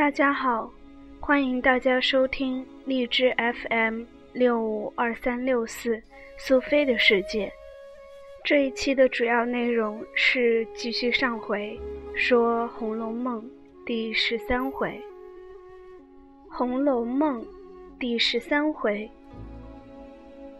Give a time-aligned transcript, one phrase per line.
[0.00, 0.72] 大家好，
[1.20, 6.02] 欢迎大家收听荔枝 FM 六五二三六四
[6.38, 7.52] 苏菲的世界。
[8.42, 11.78] 这一期的主要内容是继续上回
[12.14, 13.42] 说《红楼梦》
[13.84, 14.88] 第十三回，
[16.48, 17.42] 《红楼梦》
[17.98, 19.06] 第十三回，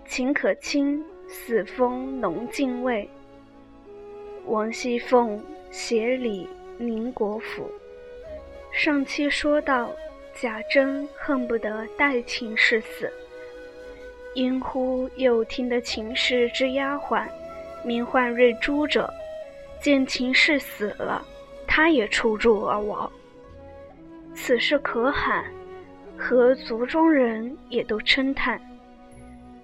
[0.05, 3.09] 秦可卿死封龙禁尉，
[4.45, 6.47] 王熙凤协理
[6.77, 7.67] 宁国府。
[8.73, 9.95] 上期说到，
[10.35, 13.13] 贾珍恨不得代秦氏死，
[14.35, 17.27] 因乎又听得秦氏之丫鬟
[17.85, 19.13] 名唤瑞珠者，
[19.83, 21.23] 见秦氏死了，
[21.67, 23.11] 他也出柱而亡。
[24.35, 25.45] 此事可罕，
[26.17, 28.61] 和族中人也都称叹。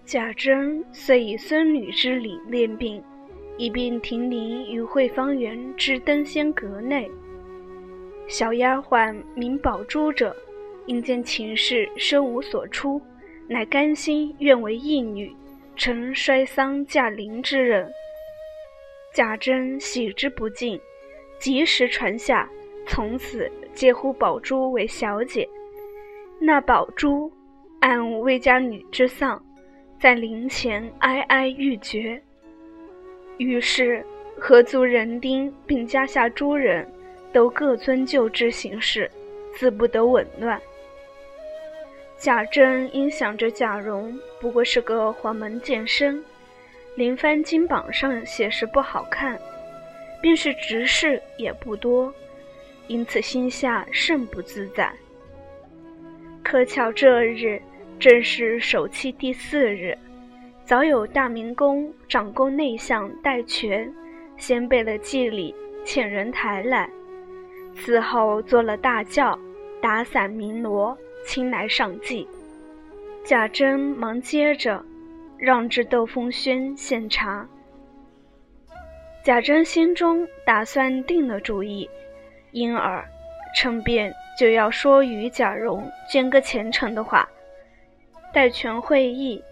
[0.05, 3.03] 贾珍遂以孙女之礼练病，
[3.57, 7.11] 一并停灵于会芳园之登仙阁内。
[8.29, 10.35] 小丫鬟名宝珠者，
[10.87, 13.01] 因见秦氏身无所出，
[13.49, 15.35] 乃甘心愿为义女，
[15.77, 17.89] 承衰丧嫁邻之人。
[19.15, 20.79] 贾珍喜之不尽，
[21.39, 22.51] 及时传下，
[22.87, 25.49] 从此皆呼宝珠为小姐。
[26.41, 27.33] 那宝珠
[27.81, 29.41] 按魏家女之丧，
[30.01, 32.21] 在灵前哀哀欲绝。
[33.39, 34.05] 于是
[34.37, 36.87] 合族人丁并家下诸人。
[37.33, 39.11] 都各遵旧制行事，
[39.55, 40.61] 自不得紊乱。
[42.19, 46.25] 贾珍因想着贾蓉不过是个黄门剑生，
[46.95, 49.39] 林番金榜上写实不好看，
[50.23, 52.13] 便是执事也不多，
[52.87, 54.91] 因此心下甚不自在。
[56.43, 57.61] 可巧这日
[57.99, 59.97] 正是首期第四日，
[60.65, 63.93] 早有大明宫长宫内相戴荃
[64.39, 66.89] 先备了祭礼，遣人抬来。
[67.79, 69.39] 此后做了大轿，
[69.81, 70.97] 打伞鸣锣，
[71.27, 72.27] 亲来上祭。
[73.25, 74.83] 贾珍忙接着，
[75.37, 77.47] 让至窦风轩献茶。
[79.23, 81.89] 贾珍心中打算定了主意，
[82.53, 83.05] 因而
[83.55, 87.29] 趁便就要说与贾蓉捐个前程的话。
[88.33, 89.43] 戴荃会意，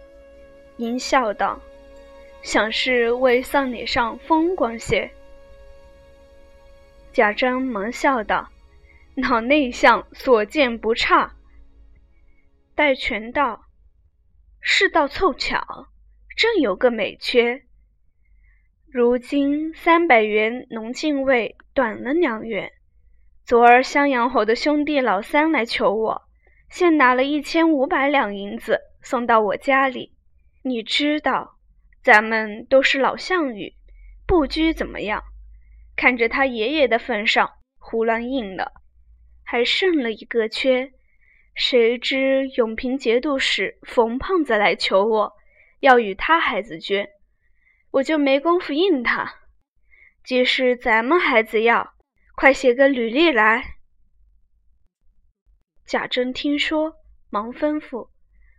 [0.77, 1.59] 淫笑道
[2.41, 5.09] ：“想是为丧礼上风光些。”
[7.15, 8.49] 贾珍忙笑道
[9.15, 11.37] ：“老内相所见不差。”
[12.75, 13.67] 戴荃道
[14.59, 15.87] ：“事到凑巧，
[16.35, 17.63] 正有个美缺。
[18.91, 22.73] 如今三百元农进位短了两元。
[23.45, 26.23] 昨儿襄阳侯的兄弟老三来求我，
[26.69, 30.11] 现拿了一千五百两银子送到我家里。
[30.63, 31.55] 你知道，
[32.03, 33.73] 咱们都是老项羽，
[34.27, 35.23] 不拘怎么样。”
[35.95, 38.73] 看着他爷爷的份上，胡乱应了，
[39.43, 40.91] 还剩了一个缺。
[41.55, 45.33] 谁知永平节度使冯胖子来求我，
[45.79, 47.07] 要与他孩子捐，
[47.91, 49.35] 我就没工夫应他。
[50.21, 51.93] 即是咱们孩子要，
[52.35, 53.75] 快写个履历来。
[55.85, 56.95] 贾珍听说，
[57.29, 58.09] 忙吩咐，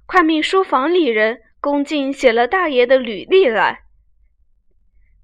[0.07, 3.83] 快命书房里人恭敬写了大爷的履历来。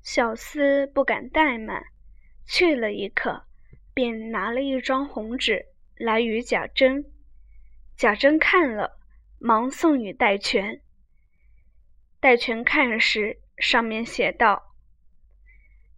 [0.03, 1.85] 小厮不敢怠慢。
[2.47, 3.45] 去了一刻，
[3.95, 5.67] 便拿了一张红纸
[5.97, 7.05] 来与贾珍。
[7.97, 8.99] 贾珍看了，
[9.39, 10.81] 忙送与戴荃。
[12.21, 14.75] 戴荃看时，上面写道：“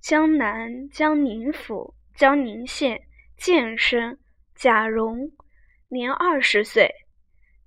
[0.00, 3.02] 江南江宁府江宁县
[3.36, 4.18] 建生
[4.54, 5.32] 贾蓉，
[5.88, 6.94] 年二十岁，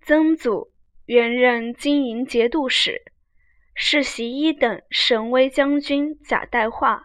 [0.02, 0.72] 曾祖
[1.06, 3.02] 原任金营节度使，
[3.74, 7.04] 世袭一等神威将军贾代化。”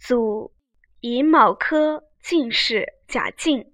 [0.00, 0.54] 祖
[1.00, 3.72] 乙卯科进士贾敬，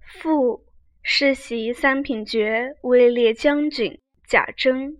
[0.00, 0.64] 父
[1.02, 4.96] 世袭三品爵位列将军贾珍。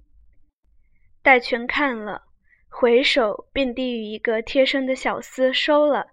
[1.22, 2.24] 戴荃看了，
[2.68, 6.08] 回首便递与一个贴身的小厮收了，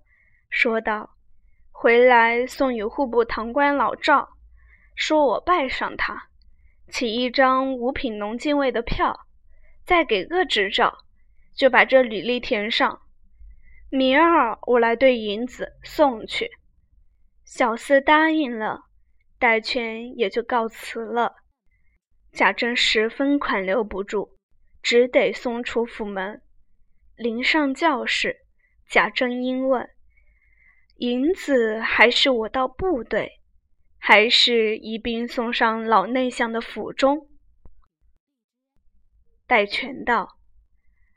[0.49, 1.17] 说道
[1.71, 4.29] ：“回来送与户部堂官老赵，
[4.95, 6.29] 说我拜上他，
[6.89, 9.27] 起一张五品农进位的票，
[9.85, 10.99] 再给个执照，
[11.53, 13.01] 就把这履历填上。”
[13.89, 16.49] 明儿我来兑银子送去，
[17.45, 18.85] 小厮答应了，
[19.39, 21.35] 戴荃也就告辞了。
[22.31, 24.37] 贾珍十分款留不住，
[24.81, 26.41] 只得送出府门。
[27.15, 28.41] 临上轿室，
[28.89, 29.89] 贾珍因问
[30.97, 33.39] ：“银子还是我到部队，
[33.97, 37.29] 还是一并送上老内相的府中？”
[39.47, 40.37] 戴荃道：“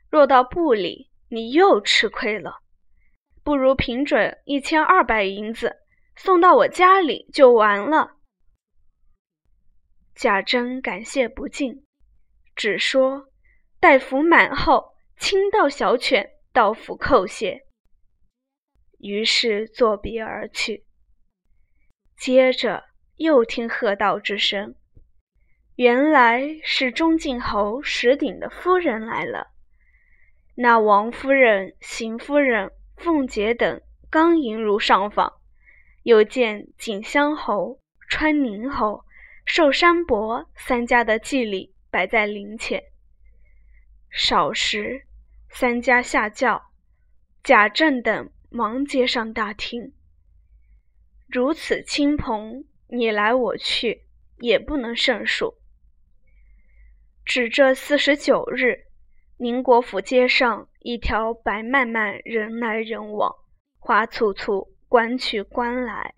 [0.09, 2.57] 若到部里，你又吃亏了。”
[3.41, 5.77] 不如平准一千二百银子
[6.15, 8.17] 送到我家里就完了。
[10.13, 11.85] 贾珍感谢不尽，
[12.55, 13.29] 只说
[13.79, 17.65] ：“待服满后，亲到小犬到府叩谢。”
[18.99, 20.85] 于是作别而去。
[22.17, 22.83] 接着
[23.15, 24.75] 又听喝道之声，
[25.75, 29.47] 原来是钟敬侯石鼎的夫人来了。
[30.61, 35.39] 那王夫人、邢夫人、凤姐等刚迎入上房，
[36.03, 37.79] 又见锦香侯、
[38.09, 39.05] 川宁侯。
[39.45, 42.83] 寿山伯三家的祭礼摆在灵前。
[44.09, 45.05] 少时，
[45.49, 46.73] 三家下轿，
[47.41, 49.93] 贾政等忙接上大厅。
[51.27, 54.03] 如此亲朋，你来我去，
[54.39, 55.55] 也不能胜数。
[57.23, 58.88] 只这四十九日，
[59.41, 63.33] 宁国府街上一条白漫漫，人来人往，
[63.77, 66.13] 花簇簇，官去官来。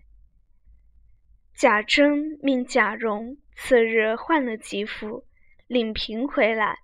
[1.54, 5.24] 贾珍命贾蓉次日换了吉服，
[5.68, 6.80] 领平回来，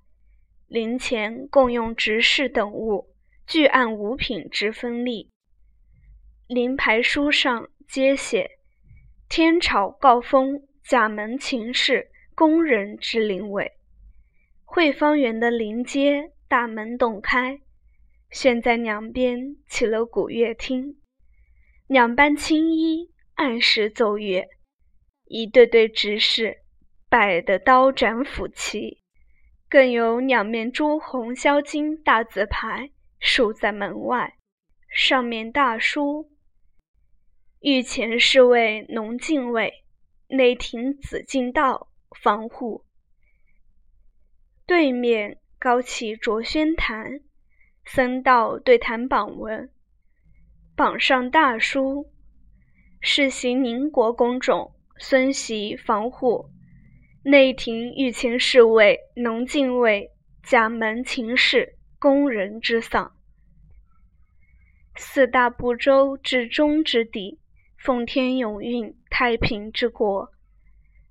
[0.68, 3.08] 灵前共用执事等物，
[3.44, 5.32] 俱按五品之分例。
[6.46, 8.48] 灵牌书上皆写：
[9.28, 13.77] 天朝告封贾门秦氏宫人之灵位。
[14.70, 17.58] 惠芳园的临街大门洞开，
[18.30, 21.00] 悬在两边起了古乐厅，
[21.86, 24.46] 两班青衣按时奏乐。
[25.24, 26.58] 一对对执事
[27.08, 28.98] 摆的刀斩斧齐，
[29.70, 34.36] 更有两面朱红镶金大字牌竖在门外，
[34.90, 36.30] 上面大书
[37.60, 39.72] ：“御前侍卫农禁卫，
[40.28, 41.88] 内廷紫禁道
[42.22, 42.84] 防护。”
[44.68, 47.22] 对面高起卓宣坛，
[47.86, 49.70] 僧道对谈榜文，
[50.76, 52.12] 榜上大书
[53.00, 56.50] ：“世行宁国公种。”孙袭防护，
[57.22, 60.10] 内廷御前侍卫农禁卫
[60.42, 63.16] 甲门秦氏宫人之丧。
[64.96, 67.38] 四大部洲至中之地，
[67.78, 70.30] 奉天永运太平之国。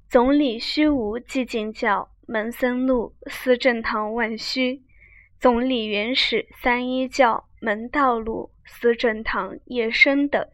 [0.10, 4.84] 总理虚无寂静教门僧路司正堂万虚，
[5.40, 10.48] 总理元始三一教门道路司正堂叶生等，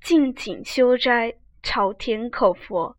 [0.00, 1.34] 静景修斋。
[1.62, 2.96] 朝天口佛，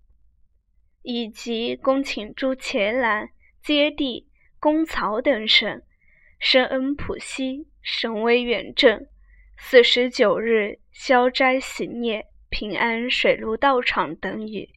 [1.02, 3.32] 以及恭请诸伽蓝、
[3.64, 4.26] 揭谛、
[4.60, 5.84] 公曹等神，
[6.40, 9.08] 深恩普西，神威远镇。
[9.58, 14.70] 四十九日消灾洗孽，平安水陆道场等语，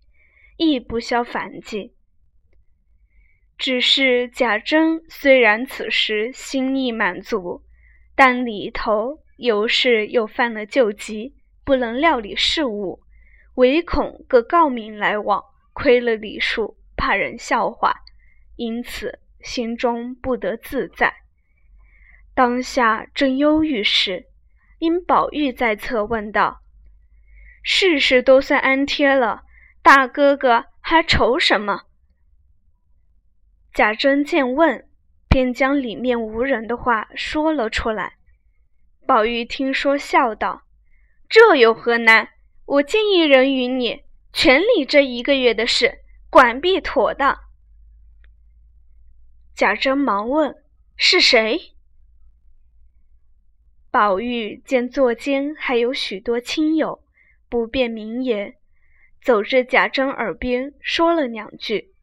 [0.57, 1.94] 亦不消反记。
[3.57, 7.63] 只是贾珍虽然此时心意满足，
[8.17, 11.35] 但里头有事又犯了旧疾，
[11.65, 13.01] 不能料理事务。
[13.55, 15.43] 唯恐各诰命来往，
[15.73, 17.95] 亏了礼数，怕人笑话，
[18.57, 21.15] 因此心中不得自在。
[22.35, 24.27] 当下正忧郁时，
[24.81, 26.63] 因宝玉在侧问道
[27.63, 29.45] ：“事事都算安贴了，
[29.83, 31.83] 大哥哥还愁什么？”
[33.75, 34.89] 贾珍见问，
[35.29, 38.15] 便将里面无人的话说了出来。
[39.05, 40.63] 宝玉听说，笑道
[41.29, 42.29] ：“这有何难？”
[42.67, 45.99] 我见一人与你全理这一个月的事，
[46.31, 47.37] 管必妥当。
[49.57, 50.55] 贾珍忙问
[50.97, 51.73] ：“是谁？”
[53.91, 57.03] 宝玉见座间还有许多亲友，
[57.49, 58.55] 不便明言，
[59.21, 61.94] 走至贾珍耳边说了两句。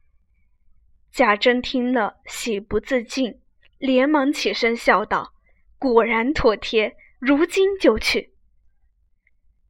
[1.11, 3.39] 贾珍听了，喜不自禁，
[3.77, 5.33] 连忙起身笑道
[5.77, 8.33] ：“果然妥帖，如今就去。”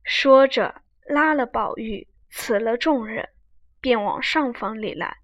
[0.04, 0.82] 说着。
[1.08, 3.28] 拉了宝玉，辞了众人，
[3.82, 5.18] 便往上房里来。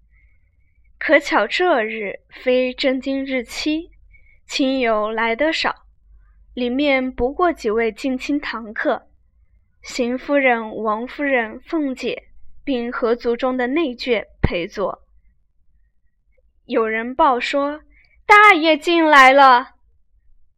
[0.98, 3.90] 可巧这日非正经日期，
[4.44, 5.86] 亲友来得少，
[6.52, 9.08] 里面不过几位近亲堂客，
[9.80, 12.24] 邢夫人、王夫人、凤姐，
[12.64, 15.07] 并合族中的内眷陪坐。
[16.68, 17.80] 有人报说
[18.26, 19.76] 大爷进来了，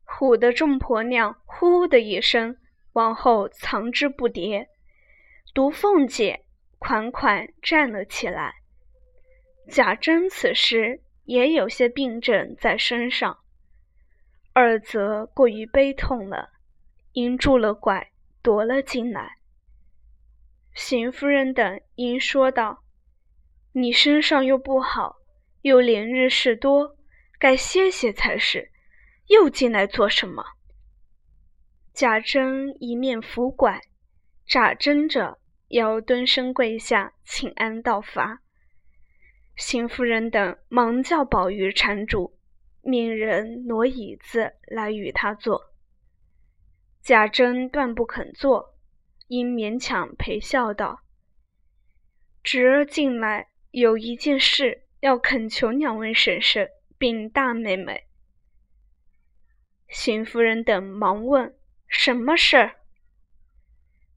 [0.05, 2.57] 唬得众婆娘呼的一声，
[2.95, 4.67] 往后藏之不迭。
[5.55, 6.45] 独凤姐
[6.81, 8.57] 款款站了起来。
[9.69, 13.39] 贾珍此时也有些病症在身上，
[14.53, 16.51] 二则过于悲痛了，
[17.13, 18.11] 因拄了拐
[18.43, 19.37] 踱了进来。
[20.75, 22.83] 邢夫人等因说道
[23.71, 25.20] ：“你身上又不好，
[25.63, 26.97] 又连日事多，
[27.39, 28.71] 该歇歇才是，
[29.27, 30.45] 又进来做什么？”
[31.95, 33.81] 贾珍一面扶拐，
[34.47, 35.39] 眨睁着。
[35.71, 38.43] 要蹲身跪下请安道罚。
[39.55, 42.37] 邢夫人等忙叫宝玉搀住，
[42.83, 45.73] 命人挪椅子来与他坐。
[47.01, 48.75] 贾珍断不肯坐，
[49.29, 51.03] 因勉强陪笑道
[52.43, 58.05] ：“侄儿进来有一件事要恳求两位婶婶并大妹妹。”
[59.89, 61.55] 邢夫人等忙问
[61.89, 62.77] ：“什么事儿？”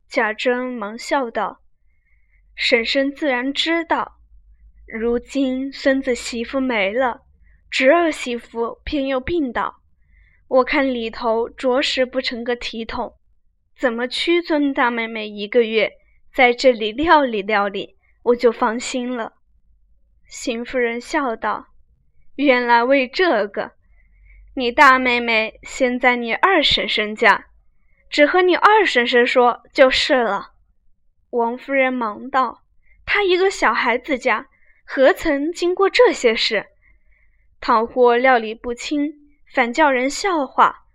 [0.07, 1.61] 贾珍忙笑道
[2.55, 4.19] ：“婶婶自然知道。
[4.85, 7.21] 如今孙子媳妇没了，
[7.71, 9.81] 侄儿媳妇偏又病倒，
[10.47, 13.15] 我看里头着实不成个体统。
[13.75, 15.93] 怎么屈尊大妹妹一个月
[16.31, 19.33] 在这里料理料理，我就放心了。”
[20.33, 21.67] 邢夫人笑道
[22.37, 23.73] ：“原来为这个。
[24.55, 27.45] 你大妹妹先在你二婶婶家。”
[28.09, 30.53] 只和你二婶婶说就是了。
[31.29, 32.63] 王夫人忙道
[33.05, 34.47] ：“她一个小孩子家，
[34.83, 36.65] 何曾经过这些事？
[37.61, 39.13] 倘或料理不清，
[39.53, 40.85] 反叫人笑话，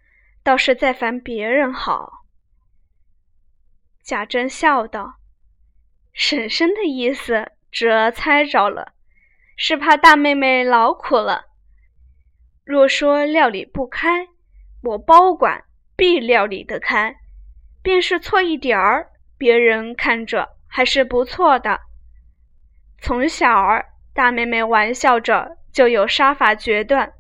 [0.43, 2.25] 倒是再烦别人好。”
[4.03, 5.21] 贾珍笑道
[6.13, 8.95] ：“婶婶的意思，侄儿猜着了，
[9.59, 11.49] 是怕大妹妹劳苦了。
[12.65, 14.29] 若说料理不开，
[14.83, 15.65] 我包管。”
[15.99, 17.17] 必料理得开，
[17.83, 21.81] 便是错一点儿，别人看着还是不错的。
[23.01, 27.15] 从小儿大妹妹玩笑着就有杀法决断，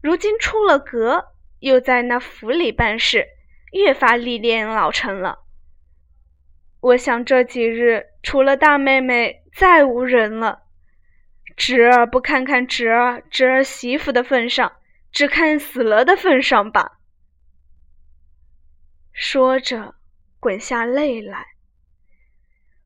[0.00, 3.26] 如今出了阁，又在那府里办事，
[3.72, 5.40] 越发历练老成了。
[6.80, 10.62] 我想这几日除了大妹妹，再无人了。
[11.62, 14.72] 侄儿不看看侄儿侄儿媳妇的份上，
[15.12, 16.98] 只看死了的份上吧。
[19.12, 19.94] 说着，
[20.40, 21.48] 滚下泪来。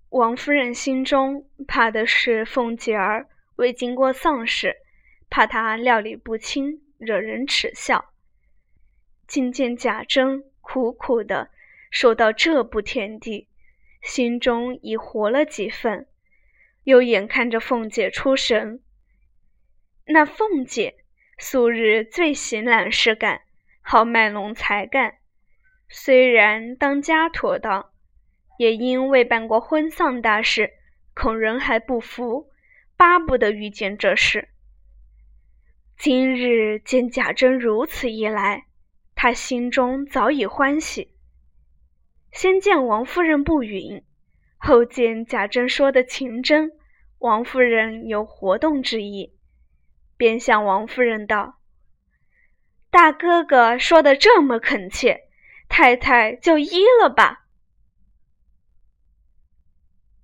[0.09, 4.75] 王夫人心中怕的是凤姐儿未经过丧事，
[5.31, 8.07] 怕她料理不清，惹人耻笑。
[9.29, 11.49] 今见贾珍苦苦的
[11.93, 13.47] 说到这步田地，
[14.03, 16.09] 心中已活了几分。
[16.85, 18.83] 又眼看着凤姐出神，
[20.07, 20.97] 那凤姐
[21.39, 23.41] 素日最喜揽事干，
[23.81, 25.17] 好卖弄才干。
[25.89, 27.91] 虽然当家妥当，
[28.59, 30.73] 也因未办过婚丧大事，
[31.15, 32.51] 恐人还不服，
[32.97, 34.49] 巴不得遇见这事。
[35.97, 38.67] 今日见贾珍如此一来，
[39.15, 41.13] 他心中早已欢喜。
[42.33, 44.03] 先见王夫人不允，
[44.67, 46.73] 后见贾珍说的情真，
[47.19, 49.37] 王夫人有活动之意，
[50.17, 51.61] 便向王夫人道
[52.89, 55.21] ：“大哥哥说的这么恳切。”
[55.69, 57.45] 太太就依了吧。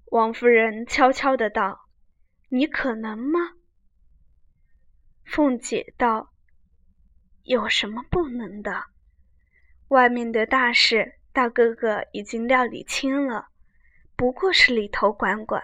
[0.06, 1.88] 王夫人悄悄的道
[2.48, 3.40] ：“你可能吗？”
[5.26, 6.32] 凤姐道
[7.44, 8.84] ：“有什么不能的？
[9.88, 13.49] 外面的大事，大哥哥已经料理清了，
[14.20, 15.62] 不过是里头管管。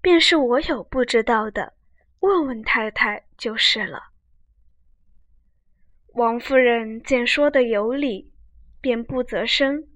[0.00, 1.74] 便是我有不知道的，
[2.20, 4.04] 问问太太就是了。”
[6.14, 8.32] 王夫人见说的有理。
[8.80, 9.88] 便不择声。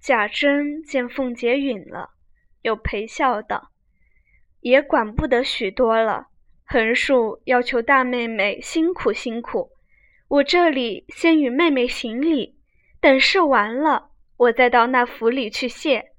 [0.00, 2.10] 贾珍见凤姐允了，
[2.62, 3.70] 又陪笑道
[4.58, 6.26] ：“也管不得许多了，
[6.64, 9.70] 横竖要求大妹妹辛苦辛苦。
[10.26, 12.58] 我这里先与妹妹行礼，
[13.00, 16.10] 等事完了，我再到那府里去谢。”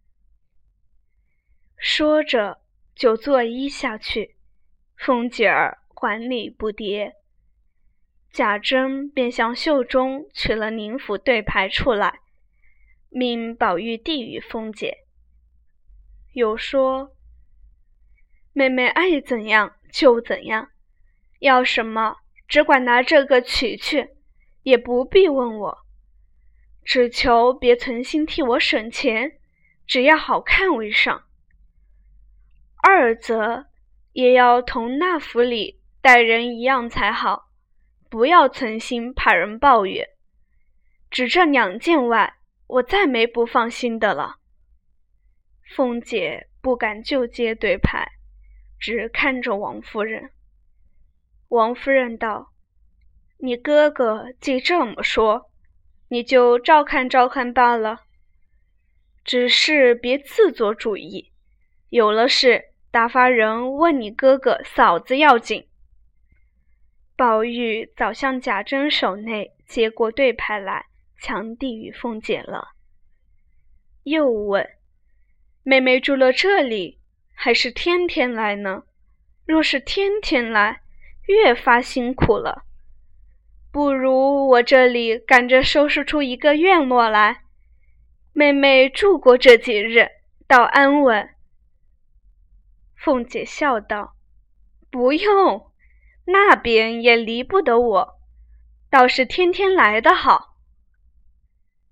[1.77, 2.60] 说着
[2.96, 4.36] 就作揖下去。
[4.96, 7.13] 凤姐儿还礼不迭。
[8.31, 12.19] 贾珍便向袖中取了宁府对牌出来，
[13.10, 15.05] 命宝玉递与凤姐。
[16.34, 17.15] 又说
[18.53, 20.69] ：“妹妹爱怎样就怎样，
[21.39, 22.17] 要什么
[22.48, 24.10] 只管拿这个取去，
[24.63, 25.77] 也不必问我。
[26.84, 29.39] 只求别存心替我省钱，
[29.86, 31.26] 只要好看为上。
[32.89, 33.65] 二则
[34.13, 37.48] 也要同那府里待人一样才好。”
[38.10, 40.08] 不要存心怕人抱怨，
[41.12, 44.38] 只这两件外，我再没不放心的了。
[45.75, 48.08] 凤姐不敢就接对牌，
[48.79, 50.32] 只看着王夫人。
[51.50, 52.53] 王夫人道
[53.39, 55.51] ：“你哥哥既这么说，
[56.08, 58.03] 你就照看照看罢了。
[59.25, 61.34] 只是别自作主意，
[61.89, 65.67] 有了事打发人问你哥哥嫂子要紧。”
[67.17, 70.86] 宝玉早向贾珍手内接过对牌来，
[71.20, 72.70] 强递与凤姐了。
[74.03, 74.67] 又问
[75.63, 77.00] ：“妹妹住了这里，
[77.34, 78.84] 还是天天来呢？
[79.46, 80.82] 若是天天来，
[81.27, 82.63] 越发辛苦了。
[83.72, 87.41] 不如我这里赶着收拾出一个院落来，
[88.34, 90.08] 妹妹住过这几日，
[90.48, 91.29] 倒安稳。
[93.07, 94.17] 凤姐笑道
[94.91, 95.71] ：“不用，
[96.25, 98.19] 那边也离不得我，
[98.89, 100.57] 倒是天天来的好。”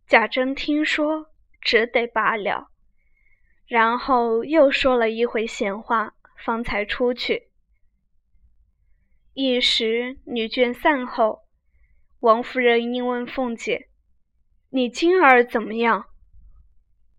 [0.08, 1.28] 贾珍听说，
[1.62, 2.68] 只得罢了。
[3.66, 7.48] 然后又说了一回闲话，方才出去。
[9.34, 11.44] 一时女眷散后，
[12.20, 13.88] 王夫人应问凤姐
[14.68, 16.08] ：“你今儿怎么样？”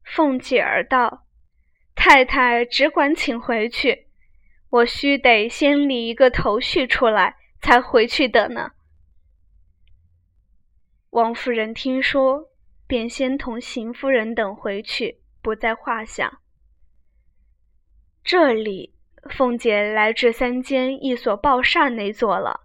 [0.05, 1.25] 凤姐儿道
[1.97, 4.07] ：“太太只管请回去，
[4.71, 8.71] 我须得先理一个头绪出来，才回去的呢。”
[11.11, 12.51] 王夫人听说，
[12.87, 15.23] 便先同邢夫人等回去。
[15.43, 16.41] 不在话下。
[18.25, 18.97] 这里，
[19.31, 22.63] 凤姐来至三间一所报厦内坐了。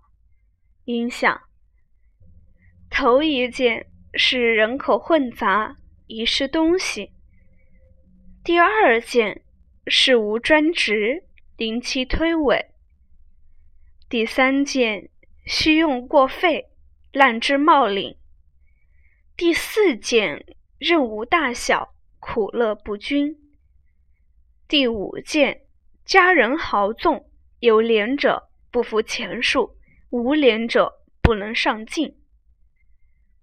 [0.86, 1.42] 因想，
[2.90, 3.86] 头一件
[4.16, 5.76] 是人口混杂，
[6.08, 7.12] 遗失东西；
[8.44, 9.42] 第二件
[9.88, 11.24] 是无专职，
[11.58, 12.66] 临期推诿；
[14.10, 15.10] 第三件
[15.46, 16.70] 需用过费，
[17.12, 18.18] 滥之冒领；
[19.38, 20.46] 第四件
[20.78, 21.96] 任无大小。
[22.24, 23.36] 苦乐不均。
[24.68, 25.62] 第五件，
[26.06, 27.28] 家人豪纵，
[27.60, 29.76] 有廉者不服钱数，
[30.12, 32.16] 无廉者不能上进。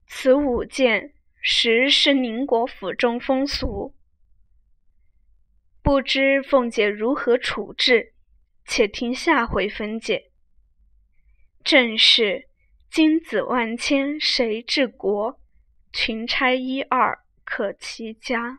[0.07, 3.93] 此五件实是宁国府中风俗，
[5.89, 8.13] 不知凤姐如何处置，
[8.67, 10.31] 且听下回分解。
[11.65, 12.47] 正是
[12.91, 15.41] 金子万千谁治国？
[15.91, 18.59] 群钗一二可齐家。